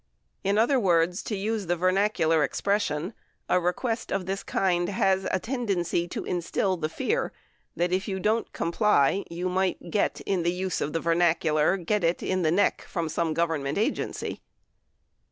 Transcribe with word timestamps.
In 0.43 0.57
other 0.57 0.79
words, 0.79 1.21
to 1.25 1.35
use 1.37 1.67
the 1.67 1.75
vernacular 1.75 2.41
expres 2.43 2.81
sion, 2.81 3.13
a 3.47 3.59
request 3.59 4.11
of 4.11 4.25
this 4.25 4.41
kind 4.41 4.89
has 4.89 5.27
a 5.29 5.39
tendency 5.39 6.07
to 6.07 6.25
instill 6.25 6.75
the 6.75 6.89
fear 6.89 7.31
that 7.75 7.91
if 7.91 8.07
you 8.07 8.19
don't 8.19 8.51
comply, 8.51 9.23
you 9.29 9.47
might 9.47 9.91
get, 9.91 10.19
in 10.21 10.41
the 10.41 10.51
use 10.51 10.81
of 10.81 10.93
the 10.93 10.99
vernacular, 10.99 11.77
get 11.77 12.03
it 12.03 12.23
in 12.23 12.41
the 12.41 12.49
neck 12.49 12.81
from 12.87 13.09
some 13.09 13.35
Government 13.35 13.77
agency 13.77 14.41